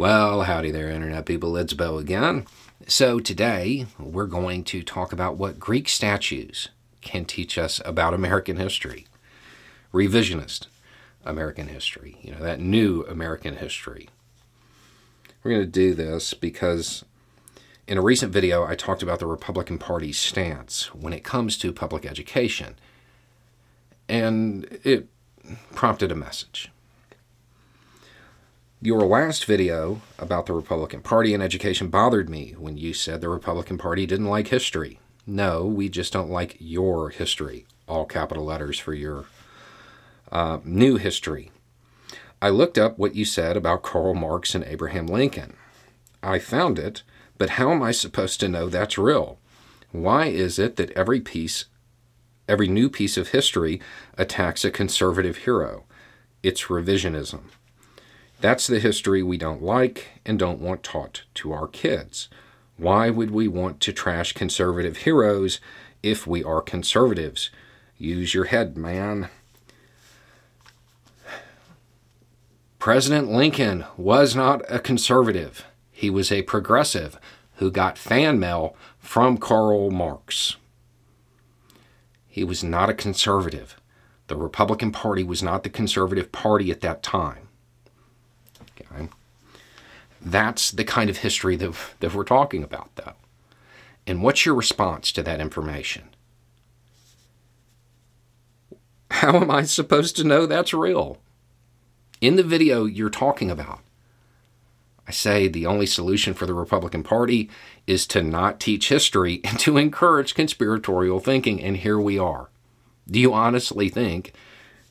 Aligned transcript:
Well, 0.00 0.44
howdy 0.44 0.70
there, 0.70 0.88
Internet 0.88 1.26
people. 1.26 1.58
It's 1.58 1.74
Beau 1.74 1.98
again. 1.98 2.46
So, 2.86 3.20
today 3.20 3.84
we're 3.98 4.24
going 4.24 4.64
to 4.64 4.82
talk 4.82 5.12
about 5.12 5.36
what 5.36 5.60
Greek 5.60 5.90
statues 5.90 6.70
can 7.02 7.26
teach 7.26 7.58
us 7.58 7.82
about 7.84 8.14
American 8.14 8.56
history. 8.56 9.06
Revisionist 9.92 10.68
American 11.22 11.68
history, 11.68 12.16
you 12.22 12.32
know, 12.32 12.38
that 12.38 12.60
new 12.60 13.02
American 13.10 13.56
history. 13.56 14.08
We're 15.44 15.50
going 15.50 15.64
to 15.64 15.70
do 15.70 15.92
this 15.92 16.32
because 16.32 17.04
in 17.86 17.98
a 17.98 18.02
recent 18.02 18.32
video 18.32 18.64
I 18.64 18.76
talked 18.76 19.02
about 19.02 19.18
the 19.18 19.26
Republican 19.26 19.76
Party's 19.76 20.16
stance 20.16 20.94
when 20.94 21.12
it 21.12 21.24
comes 21.24 21.58
to 21.58 21.74
public 21.74 22.06
education. 22.06 22.76
And 24.08 24.78
it 24.82 25.08
prompted 25.74 26.10
a 26.10 26.16
message. 26.16 26.70
Your 28.82 29.02
last 29.02 29.44
video 29.44 30.00
about 30.18 30.46
the 30.46 30.54
Republican 30.54 31.02
Party 31.02 31.34
and 31.34 31.42
education 31.42 31.88
bothered 31.88 32.30
me 32.30 32.54
when 32.56 32.78
you 32.78 32.94
said 32.94 33.20
the 33.20 33.28
Republican 33.28 33.76
Party 33.76 34.06
didn't 34.06 34.24
like 34.24 34.48
history. 34.48 35.00
No, 35.26 35.66
we 35.66 35.90
just 35.90 36.14
don't 36.14 36.30
like 36.30 36.56
your 36.58 37.10
history. 37.10 37.66
All 37.86 38.06
capital 38.06 38.46
letters 38.46 38.78
for 38.78 38.94
your 38.94 39.26
uh, 40.32 40.60
new 40.64 40.96
history. 40.96 41.50
I 42.40 42.48
looked 42.48 42.78
up 42.78 42.98
what 42.98 43.14
you 43.14 43.26
said 43.26 43.54
about 43.54 43.82
Karl 43.82 44.14
Marx 44.14 44.54
and 44.54 44.64
Abraham 44.64 45.06
Lincoln. 45.06 45.58
I 46.22 46.38
found 46.38 46.78
it, 46.78 47.02
but 47.36 47.50
how 47.50 47.72
am 47.72 47.82
I 47.82 47.90
supposed 47.90 48.40
to 48.40 48.48
know 48.48 48.70
that's 48.70 48.96
real? 48.96 49.38
Why 49.92 50.28
is 50.28 50.58
it 50.58 50.76
that 50.76 50.90
every 50.92 51.20
piece, 51.20 51.66
every 52.48 52.68
new 52.68 52.88
piece 52.88 53.18
of 53.18 53.28
history 53.28 53.78
attacks 54.16 54.64
a 54.64 54.70
conservative 54.70 55.36
hero? 55.38 55.84
It's 56.42 56.68
revisionism. 56.68 57.40
That's 58.40 58.66
the 58.66 58.80
history 58.80 59.22
we 59.22 59.36
don't 59.36 59.62
like 59.62 60.08
and 60.24 60.38
don't 60.38 60.60
want 60.60 60.82
taught 60.82 61.24
to 61.34 61.52
our 61.52 61.66
kids. 61.66 62.28
Why 62.78 63.10
would 63.10 63.30
we 63.30 63.46
want 63.46 63.80
to 63.80 63.92
trash 63.92 64.32
conservative 64.32 64.98
heroes 64.98 65.60
if 66.02 66.26
we 66.26 66.42
are 66.42 66.62
conservatives? 66.62 67.50
Use 67.98 68.32
your 68.32 68.46
head, 68.46 68.78
man. 68.78 69.28
President 72.78 73.30
Lincoln 73.30 73.84
was 73.98 74.34
not 74.34 74.62
a 74.70 74.78
conservative. 74.78 75.66
He 75.92 76.08
was 76.08 76.32
a 76.32 76.40
progressive 76.40 77.20
who 77.56 77.70
got 77.70 77.98
fan 77.98 78.40
mail 78.40 78.74
from 78.98 79.36
Karl 79.36 79.90
Marx. 79.90 80.56
He 82.26 82.42
was 82.42 82.64
not 82.64 82.88
a 82.88 82.94
conservative. 82.94 83.78
The 84.28 84.36
Republican 84.36 84.92
Party 84.92 85.22
was 85.22 85.42
not 85.42 85.62
the 85.62 85.68
conservative 85.68 86.32
party 86.32 86.70
at 86.70 86.80
that 86.80 87.02
time. 87.02 87.49
Okay. 88.80 89.08
That's 90.20 90.70
the 90.70 90.84
kind 90.84 91.08
of 91.08 91.18
history 91.18 91.56
that, 91.56 91.74
that 92.00 92.14
we're 92.14 92.24
talking 92.24 92.62
about, 92.62 92.94
though. 92.96 93.14
And 94.06 94.22
what's 94.22 94.44
your 94.44 94.54
response 94.54 95.12
to 95.12 95.22
that 95.22 95.40
information? 95.40 96.04
How 99.10 99.36
am 99.36 99.50
I 99.50 99.62
supposed 99.62 100.16
to 100.16 100.24
know 100.24 100.46
that's 100.46 100.72
real? 100.72 101.18
In 102.20 102.36
the 102.36 102.42
video 102.42 102.84
you're 102.84 103.10
talking 103.10 103.50
about, 103.50 103.80
I 105.06 105.12
say 105.12 105.48
the 105.48 105.66
only 105.66 105.86
solution 105.86 106.34
for 106.34 106.46
the 106.46 106.54
Republican 106.54 107.02
Party 107.02 107.50
is 107.86 108.06
to 108.08 108.22
not 108.22 108.60
teach 108.60 108.88
history 108.88 109.40
and 109.44 109.58
to 109.60 109.76
encourage 109.76 110.34
conspiratorial 110.34 111.18
thinking, 111.18 111.62
and 111.62 111.78
here 111.78 111.98
we 111.98 112.18
are. 112.18 112.50
Do 113.10 113.18
you 113.18 113.32
honestly 113.34 113.88
think 113.88 114.32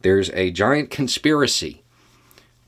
there's 0.00 0.30
a 0.30 0.50
giant 0.50 0.90
conspiracy 0.90 1.84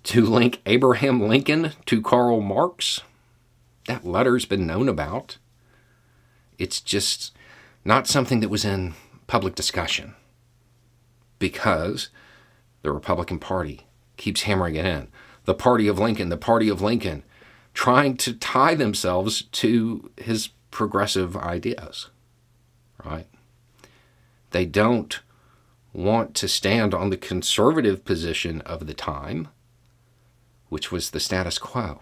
to 0.05 0.25
link 0.25 0.61
Abraham 0.67 1.29
Lincoln 1.29 1.73
to 1.87 2.03
Karl 2.03 2.41
Marx. 2.41 3.01
That 3.87 4.07
letter's 4.07 4.45
been 4.45 4.67
known 4.67 4.89
about. 4.89 5.39
It's 6.59 6.81
just 6.81 7.33
not 7.85 8.07
something 8.07 8.41
that 8.41 8.49
was 8.49 8.65
in 8.65 8.95
public 9.27 9.55
discussion 9.55 10.15
because 11.39 12.11
the 12.83 12.93
Republican 12.93 13.39
Party 13.39 13.87
keeps 14.17 14.43
hammering 14.43 14.77
it 14.77 14.85
in. 14.85 15.09
The 15.45 15.55
party 15.55 15.89
of 15.89 15.99
Lincoln, 15.99 16.29
the 16.29 16.37
party 16.37 16.69
of 16.69 16.83
Lincoln, 16.83 17.25
trying 17.73 18.17
to 18.19 18.35
tie 18.35 18.75
themselves 18.75 19.43
to 19.43 20.11
his 20.17 20.49
progressive 20.71 21.37
ideas, 21.37 22.11
right? 23.05 23.27
They 24.51 24.67
don't 24.67 25.21
want 25.93 26.35
to 26.37 26.49
stand 26.49 26.95
on 26.95 27.11
the 27.11 27.17
conservative 27.17 28.05
position 28.05 28.61
of 28.63 28.87
the 28.87 28.95
time 28.95 29.49
which 30.71 30.91
was 30.91 31.11
the 31.11 31.21
status 31.21 31.59
quo. 31.59 32.01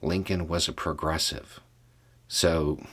Lincoln 0.00 0.46
was 0.46 0.68
a 0.68 0.72
progressive. 0.72 1.58
So 2.28 2.84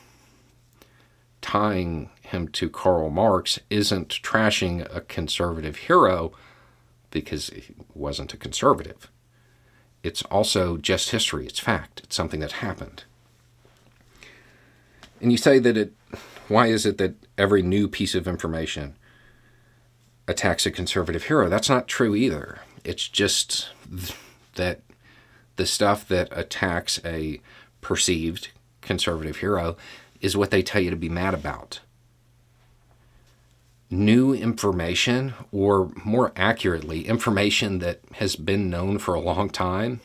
tying 1.42 2.10
him 2.22 2.48
to 2.50 2.70
Karl 2.70 3.10
Marx 3.10 3.60
isn't 3.70 4.10
trashing 4.10 4.88
a 4.96 5.02
conservative 5.02 5.78
hero 5.78 6.32
because 7.12 7.48
he 7.48 7.76
wasn't 7.94 8.34
a 8.34 8.38
conservative. 8.38 9.10
It's 10.04 10.22
also 10.24 10.78
just 10.78 11.12
history, 11.12 11.46
it's 11.46 11.60
fact, 11.60 12.02
it's 12.04 12.16
something 12.16 12.40
that 12.40 12.54
happened. 12.54 13.04
And 15.22 15.32
you 15.32 15.38
say 15.38 15.60
that 15.60 15.76
it, 15.76 15.94
why 16.48 16.68
is 16.68 16.86
it 16.86 16.98
that 17.00 17.16
every 17.38 17.62
new 17.62 17.88
piece 17.88 18.16
of 18.16 18.28
information 18.28 18.96
attacks 20.28 20.66
a 20.66 20.72
conservative 20.72 21.24
hero? 21.24 21.50
That's 21.50 21.70
not 21.70 21.88
true 21.88 22.16
either. 22.16 22.60
It's 22.90 23.08
just 23.08 23.70
that 24.56 24.82
the 25.58 25.68
stuff 25.68 26.08
that 26.08 26.28
attacks 26.32 27.00
a 27.06 27.40
perceived 27.82 28.50
conservative 28.82 29.38
hero 29.38 29.78
is 30.22 30.36
what 30.36 30.50
they 30.50 30.64
tell 30.64 30.82
you 30.82 30.90
to 30.90 30.96
be 30.96 31.08
mad 31.08 31.36
about. 31.36 31.82
New 33.92 34.34
information, 34.34 35.36
or 35.52 35.92
more 36.04 36.32
accurately, 36.36 37.08
information 37.08 37.78
that 37.78 38.00
has 38.14 38.36
been 38.36 38.72
known 38.72 38.98
for 38.98 39.14
a 39.14 39.22
long 39.22 39.52
time, 39.52 40.00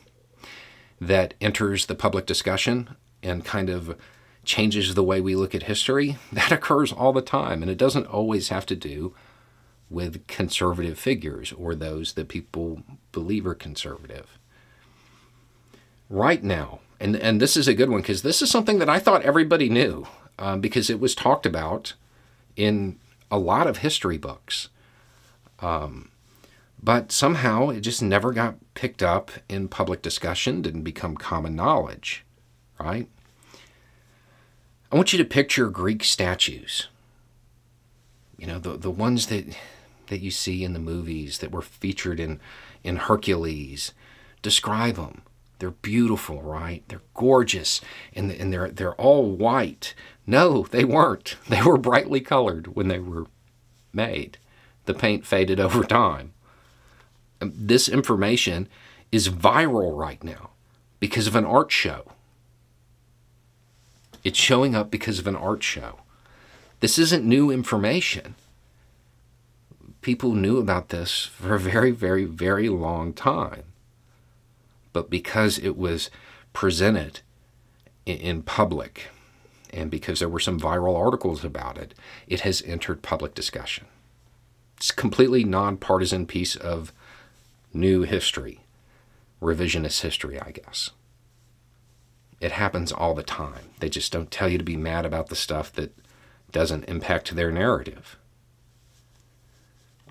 that 1.00 1.32
enters 1.40 1.86
the 1.86 1.94
public 1.94 2.26
discussion 2.26 2.96
and 3.22 3.46
kind 3.46 3.70
of 3.70 3.96
changes 4.44 4.94
the 4.94 5.02
way 5.02 5.22
we 5.22 5.34
look 5.34 5.54
at 5.54 5.62
history, 5.62 6.18
that 6.30 6.52
occurs 6.52 6.92
all 6.92 7.14
the 7.14 7.22
time. 7.22 7.62
And 7.62 7.70
it 7.70 7.78
doesn't 7.78 8.08
always 8.08 8.50
have 8.50 8.66
to 8.66 8.76
do 8.76 9.14
with 9.94 10.26
conservative 10.26 10.98
figures 10.98 11.52
or 11.52 11.74
those 11.74 12.14
that 12.14 12.28
people 12.28 12.82
believe 13.12 13.46
are 13.46 13.54
conservative. 13.54 14.38
Right 16.10 16.42
now, 16.42 16.80
and, 17.00 17.16
and 17.16 17.40
this 17.40 17.56
is 17.56 17.68
a 17.68 17.74
good 17.74 17.88
one 17.88 18.00
because 18.00 18.22
this 18.22 18.42
is 18.42 18.50
something 18.50 18.78
that 18.78 18.88
I 18.88 18.98
thought 18.98 19.22
everybody 19.22 19.68
knew 19.68 20.06
um, 20.38 20.60
because 20.60 20.90
it 20.90 21.00
was 21.00 21.14
talked 21.14 21.46
about 21.46 21.94
in 22.56 22.98
a 23.30 23.38
lot 23.38 23.66
of 23.66 23.78
history 23.78 24.18
books. 24.18 24.68
Um, 25.60 26.10
but 26.82 27.10
somehow 27.10 27.70
it 27.70 27.80
just 27.80 28.02
never 28.02 28.32
got 28.32 28.56
picked 28.74 29.02
up 29.02 29.30
in 29.48 29.68
public 29.68 30.02
discussion, 30.02 30.60
didn't 30.60 30.82
become 30.82 31.16
common 31.16 31.56
knowledge, 31.56 32.24
right? 32.78 33.08
I 34.92 34.96
want 34.96 35.12
you 35.12 35.18
to 35.18 35.24
picture 35.24 35.70
Greek 35.70 36.04
statues. 36.04 36.88
You 38.36 38.46
know, 38.46 38.58
the, 38.58 38.76
the 38.76 38.90
ones 38.90 39.28
that 39.28 39.56
that 40.08 40.20
you 40.20 40.30
see 40.30 40.64
in 40.64 40.72
the 40.72 40.78
movies 40.78 41.38
that 41.38 41.50
were 41.50 41.62
featured 41.62 42.20
in, 42.20 42.40
in 42.82 42.96
Hercules. 42.96 43.92
Describe 44.42 44.96
them. 44.96 45.22
They're 45.58 45.70
beautiful, 45.70 46.42
right? 46.42 46.82
They're 46.88 47.00
gorgeous, 47.14 47.80
and, 48.14 48.30
and 48.30 48.52
they're, 48.52 48.70
they're 48.70 48.94
all 48.94 49.30
white. 49.30 49.94
No, 50.26 50.64
they 50.64 50.84
weren't. 50.84 51.36
They 51.48 51.62
were 51.62 51.78
brightly 51.78 52.20
colored 52.20 52.74
when 52.74 52.88
they 52.88 52.98
were 52.98 53.26
made. 53.92 54.38
The 54.86 54.94
paint 54.94 55.26
faded 55.26 55.60
over 55.60 55.84
time. 55.84 56.32
Um, 57.40 57.52
this 57.54 57.88
information 57.88 58.68
is 59.12 59.28
viral 59.28 59.96
right 59.96 60.22
now 60.22 60.50
because 61.00 61.26
of 61.26 61.36
an 61.36 61.44
art 61.44 61.70
show. 61.70 62.12
It's 64.22 64.38
showing 64.38 64.74
up 64.74 64.90
because 64.90 65.18
of 65.18 65.26
an 65.26 65.36
art 65.36 65.62
show. 65.62 66.00
This 66.80 66.98
isn't 66.98 67.24
new 67.24 67.50
information 67.50 68.34
people 70.04 70.34
knew 70.34 70.58
about 70.58 70.90
this 70.90 71.24
for 71.24 71.54
a 71.54 71.58
very, 71.58 71.90
very, 71.90 72.24
very 72.24 72.68
long 72.68 73.14
time. 73.14 73.64
But 74.92 75.08
because 75.08 75.58
it 75.58 75.76
was 75.78 76.10
presented 76.52 77.20
in 78.04 78.42
public 78.42 79.08
and 79.72 79.90
because 79.90 80.18
there 80.18 80.28
were 80.28 80.38
some 80.38 80.60
viral 80.60 80.96
articles 80.96 81.42
about 81.42 81.78
it, 81.78 81.94
it 82.28 82.40
has 82.42 82.62
entered 82.66 83.00
public 83.00 83.34
discussion. 83.34 83.86
It's 84.76 84.90
a 84.90 84.94
completely 84.94 85.42
nonpartisan 85.42 86.26
piece 86.26 86.54
of 86.54 86.92
new 87.72 88.02
history, 88.02 88.60
revisionist 89.40 90.02
history, 90.02 90.38
I 90.38 90.50
guess. 90.50 90.90
It 92.40 92.52
happens 92.52 92.92
all 92.92 93.14
the 93.14 93.22
time. 93.22 93.70
They 93.80 93.88
just 93.88 94.12
don't 94.12 94.30
tell 94.30 94.50
you 94.50 94.58
to 94.58 94.64
be 94.64 94.76
mad 94.76 95.06
about 95.06 95.28
the 95.28 95.34
stuff 95.34 95.72
that 95.72 95.96
doesn't 96.52 96.84
impact 96.84 97.34
their 97.34 97.50
narrative. 97.50 98.18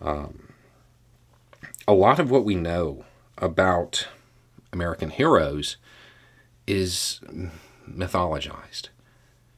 Um, 0.03 0.50
a 1.88 1.94
lot 1.94 2.19
of 2.19 2.29
what 2.29 2.45
we 2.45 2.55
know 2.55 3.05
about 3.38 4.07
American 4.71 5.09
heroes 5.09 5.77
is 6.67 7.21
mythologized, 7.89 8.89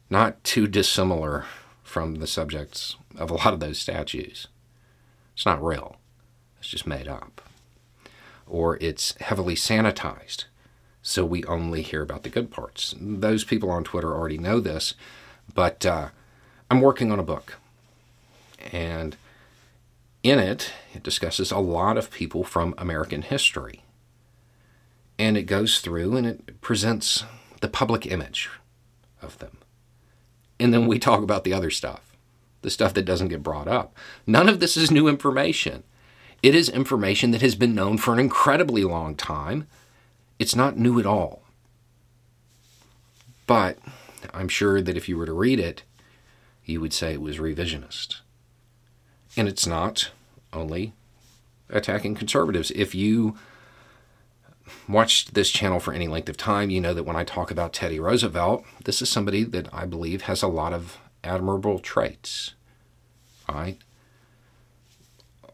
not 0.10 0.44
too 0.44 0.68
dissimilar 0.68 1.46
from 1.84 2.16
the 2.16 2.28
subjects 2.28 2.96
of 3.18 3.32
a 3.32 3.36
lot 3.36 3.54
of 3.54 3.60
those 3.60 3.80
statues. 3.80 4.48
It's 5.34 5.46
not 5.46 5.64
real, 5.64 5.98
it's 6.60 6.70
just 6.70 6.88
made 6.88 7.08
up. 7.08 7.42
Or 8.48 8.78
it's 8.80 9.20
heavily 9.22 9.56
sanitized, 9.56 10.46
so 11.02 11.26
we 11.26 11.44
only 11.46 11.82
hear 11.82 12.02
about 12.02 12.24
the 12.24 12.30
good 12.30 12.52
parts. 12.52 12.94
Those 13.00 13.44
people 13.44 13.72
on 13.72 13.84
Twitter 13.84 14.14
already 14.14 14.38
know 14.38 14.60
this, 14.60 14.94
but 15.54 15.86
uh, 15.86 16.10
I'm 16.70 16.82
working 16.82 17.12
on 17.12 17.20
a 17.20 17.24
book. 17.24 17.58
And 18.72 19.18
in 20.26 20.40
it, 20.40 20.74
it 20.94 21.04
discusses 21.04 21.52
a 21.52 21.60
lot 21.60 21.98
of 21.98 22.10
people 22.10 22.44
from 22.44 22.74
American 22.80 23.22
history. 23.22 23.84
And 25.20 25.38
it 25.38 25.44
goes 25.44 25.80
through 25.80 26.18
and 26.18 26.26
it 26.26 26.62
presents 26.62 27.24
the 27.62 27.68
public 27.68 28.08
image 28.08 28.50
of 29.22 29.38
them. 29.38 29.60
And 30.60 30.74
then 30.74 30.88
we 30.88 30.98
talk 30.98 31.22
about 31.22 31.44
the 31.44 31.54
other 31.54 31.70
stuff, 31.70 32.18
the 32.64 32.72
stuff 32.72 32.94
that 32.96 33.06
doesn't 33.06 33.28
get 33.28 33.44
brought 33.44 33.68
up. 33.68 33.96
None 34.26 34.50
of 34.50 34.60
this 34.60 34.76
is 34.76 34.90
new 34.90 35.08
information. 35.08 35.84
It 36.42 36.56
is 36.56 36.70
information 36.70 37.30
that 37.32 37.42
has 37.42 37.56
been 37.56 37.76
known 37.76 38.00
for 38.00 38.12
an 38.12 38.20
incredibly 38.20 38.84
long 38.84 39.16
time. 39.16 39.68
It's 40.40 40.56
not 40.56 40.78
new 40.78 41.00
at 41.00 41.06
all. 41.06 41.44
But 43.46 43.78
I'm 44.34 44.50
sure 44.50 44.82
that 44.82 44.98
if 44.98 45.08
you 45.08 45.18
were 45.18 45.28
to 45.28 45.34
read 45.34 45.60
it, 45.60 45.84
you 46.66 46.82
would 46.82 46.94
say 46.94 47.14
it 47.14 47.22
was 47.22 47.38
revisionist. 47.38 48.22
And 49.38 49.48
it's 49.48 49.68
not 49.68 50.12
only 50.54 50.94
attacking 51.70 52.16
conservatives. 52.16 52.72
If 52.72 52.96
you 52.96 53.36
watched 54.88 55.34
this 55.34 55.52
channel 55.52 55.80
for 55.80 55.94
any 55.94 56.08
length 56.08 56.30
of 56.30 56.38
time, 56.38 56.70
you 56.70 56.82
know 56.82 56.94
that 56.94 57.04
when 57.04 57.16
I 57.16 57.24
talk 57.24 57.52
about 57.52 57.74
Teddy 57.74 58.00
Roosevelt, 58.00 58.66
this 58.84 59.02
is 59.02 59.10
somebody 59.10 59.44
that 59.44 59.74
I 59.74 59.86
believe 59.86 60.24
has 60.24 60.42
a 60.42 60.48
lot 60.48 60.74
of 60.74 60.98
admirable 61.24 61.80
traits. 61.80 62.54
Right? 63.50 63.80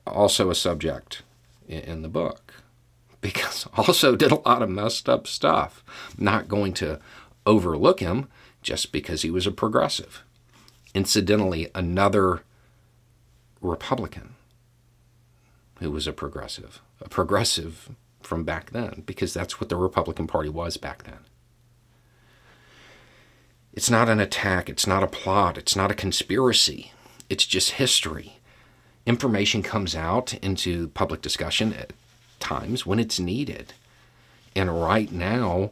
Also 0.05 0.49
a 0.49 0.55
subject 0.55 1.23
in 1.67 2.01
the 2.01 2.09
book. 2.09 2.53
Because 3.21 3.67
also 3.77 4.15
did 4.15 4.31
a 4.31 4.41
lot 4.49 4.63
of 4.63 4.69
messed 4.71 5.07
up 5.07 5.27
stuff. 5.27 5.83
not 6.17 6.47
going 6.47 6.73
to 6.73 6.99
overlook 7.45 7.99
him 7.99 8.27
just 8.63 8.91
because 8.91 9.21
he 9.21 9.29
was 9.29 9.45
a 9.45 9.51
progressive. 9.51 10.23
Incidentally, 10.95 11.69
another 11.75 12.41
Republican 13.61 14.35
who 15.81 15.91
was 15.91 16.07
a 16.07 16.13
progressive. 16.13 16.79
A 17.01 17.09
progressive 17.09 17.89
from 18.21 18.43
back 18.43 18.69
then, 18.69 19.01
because 19.05 19.33
that's 19.33 19.59
what 19.59 19.69
the 19.69 19.75
Republican 19.75 20.27
Party 20.27 20.47
was 20.47 20.77
back 20.77 21.03
then. 21.03 21.25
It's 23.73 23.89
not 23.89 24.07
an 24.07 24.19
attack, 24.19 24.69
it's 24.69 24.85
not 24.85 25.01
a 25.01 25.07
plot, 25.07 25.57
it's 25.57 25.75
not 25.75 25.89
a 25.89 25.95
conspiracy, 25.95 26.91
it's 27.29 27.47
just 27.47 27.71
history. 27.71 28.37
Information 29.07 29.63
comes 29.63 29.95
out 29.95 30.35
into 30.35 30.89
public 30.89 31.21
discussion 31.21 31.73
at 31.73 31.93
times 32.39 32.85
when 32.85 32.99
it's 32.99 33.19
needed. 33.19 33.73
And 34.55 34.79
right 34.79 35.11
now, 35.11 35.71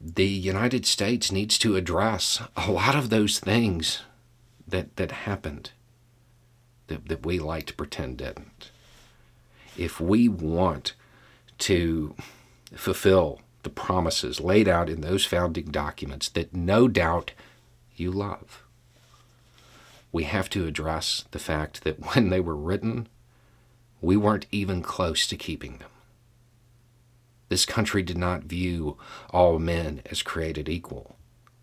the 0.00 0.26
United 0.26 0.86
States 0.86 1.30
needs 1.30 1.58
to 1.58 1.76
address 1.76 2.40
a 2.56 2.70
lot 2.70 2.94
of 2.94 3.10
those 3.10 3.40
things 3.40 4.00
that, 4.66 4.96
that 4.96 5.10
happened 5.10 5.72
that, 6.92 7.08
that 7.08 7.26
we 7.26 7.38
like 7.38 7.66
to 7.66 7.74
pretend 7.74 8.18
didn't. 8.18 8.70
If 9.76 10.00
we 10.00 10.28
want 10.28 10.92
to 11.58 12.14
fulfill 12.74 13.40
the 13.62 13.70
promises 13.70 14.40
laid 14.40 14.68
out 14.68 14.88
in 14.88 15.00
those 15.00 15.24
founding 15.24 15.66
documents 15.66 16.28
that 16.30 16.54
no 16.54 16.88
doubt 16.88 17.32
you 17.96 18.10
love. 18.10 18.62
We 20.10 20.24
have 20.24 20.50
to 20.50 20.66
address 20.66 21.24
the 21.30 21.38
fact 21.38 21.84
that 21.84 22.00
when 22.14 22.30
they 22.30 22.40
were 22.40 22.56
written, 22.56 23.08
we 24.00 24.16
weren't 24.16 24.46
even 24.50 24.82
close 24.82 25.26
to 25.28 25.36
keeping 25.36 25.78
them. 25.78 25.88
This 27.48 27.66
country 27.66 28.02
did 28.02 28.16
not 28.16 28.44
view 28.44 28.96
all 29.30 29.58
men 29.58 30.02
as 30.10 30.22
created 30.22 30.68
equal. 30.68 31.16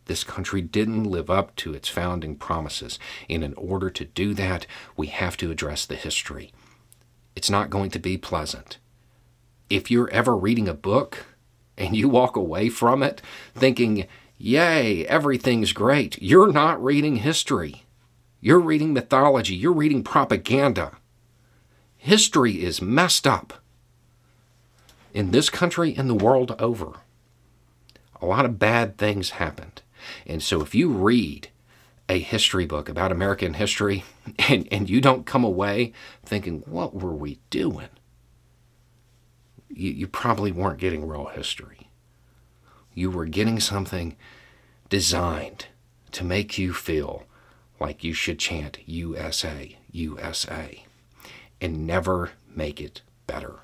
This 0.09 0.23
country 0.23 0.61
didn't 0.61 1.03
live 1.03 1.29
up 1.29 1.55
to 1.57 1.73
its 1.73 1.87
founding 1.87 2.35
promises. 2.35 2.97
And 3.29 3.43
in 3.43 3.53
order 3.53 3.91
to 3.91 4.05
do 4.05 4.33
that, 4.33 4.65
we 4.97 5.07
have 5.07 5.37
to 5.37 5.51
address 5.51 5.85
the 5.85 5.95
history. 5.95 6.51
It's 7.35 7.49
not 7.49 7.69
going 7.69 7.91
to 7.91 7.99
be 7.99 8.17
pleasant 8.17 8.79
if 9.69 9.91
you're 9.91 10.09
ever 10.09 10.35
reading 10.35 10.67
a 10.67 10.73
book 10.73 11.27
and 11.77 11.95
you 11.95 12.09
walk 12.09 12.35
away 12.35 12.69
from 12.69 13.03
it 13.03 13.21
thinking, 13.53 14.07
yay, 14.37 15.05
everything's 15.05 15.73
great, 15.73 16.19
you're 16.19 16.51
not 16.51 16.83
reading 16.83 17.17
history. 17.17 17.83
You're 18.41 18.59
reading 18.59 18.93
mythology. 18.93 19.53
You're 19.53 19.73
reading 19.73 20.01
propaganda. 20.01 20.93
History 21.97 22.63
is 22.63 22.81
messed 22.81 23.27
up. 23.27 23.61
In 25.13 25.29
this 25.31 25.49
country 25.49 25.93
and 25.95 26.09
the 26.09 26.15
world 26.15 26.55
over, 26.57 26.93
a 28.19 28.25
lot 28.25 28.45
of 28.45 28.57
bad 28.57 28.97
things 28.97 29.31
happened. 29.31 29.81
And 30.25 30.41
so 30.41 30.61
if 30.61 30.73
you 30.73 30.89
read 30.89 31.49
a 32.07 32.19
history 32.19 32.65
book 32.65 32.89
about 32.89 33.11
American 33.11 33.53
history 33.53 34.03
and, 34.49 34.67
and 34.71 34.89
you 34.89 35.01
don't 35.01 35.25
come 35.25 35.43
away 35.43 35.93
thinking, 36.25 36.63
what 36.65 36.95
were 36.95 37.13
we 37.13 37.39
doing? 37.49 37.89
you, 39.79 39.91
you 39.91 40.07
probably 40.07 40.51
weren't 40.51 40.79
getting 40.79 41.07
real 41.07 41.27
history. 41.27 41.89
You 42.93 43.09
were 43.09 43.25
getting 43.25 43.59
something 43.59 44.15
designed 44.89 45.67
to 46.11 46.23
make 46.23 46.57
you 46.57 46.73
feel 46.73 47.23
like 47.79 48.03
you 48.03 48.13
should 48.13 48.39
chant 48.39 48.79
USA, 48.85 49.77
USA, 49.91 50.83
and 51.61 51.87
never 51.87 52.31
make 52.53 52.81
it 52.81 53.01
better. 53.25 53.59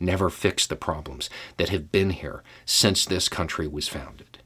Never 0.00 0.30
fix 0.30 0.66
the 0.66 0.76
problems 0.76 1.28
that 1.56 1.68
have 1.68 1.92
been 1.92 2.10
here 2.10 2.42
since 2.64 3.04
this 3.04 3.28
country 3.28 3.68
was 3.68 3.88
founded. 3.88 4.38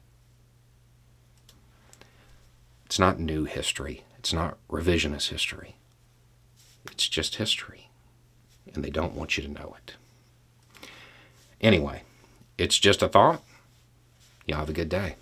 It's 2.93 2.99
not 2.99 3.19
new 3.19 3.45
history. 3.45 4.03
It's 4.19 4.33
not 4.33 4.59
revisionist 4.69 5.29
history. 5.29 5.77
It's 6.91 7.09
just 7.09 7.37
history. 7.37 7.89
And 8.71 8.85
they 8.85 8.91
don't 8.91 9.15
want 9.15 9.35
you 9.35 9.41
to 9.41 9.49
know 9.49 9.75
it. 9.79 9.95
Anyway, 11.59 12.03
it's 12.55 12.77
just 12.77 13.01
a 13.01 13.07
thought. 13.07 13.41
Y'all 14.45 14.59
have 14.59 14.69
a 14.69 14.73
good 14.73 14.89
day. 14.89 15.15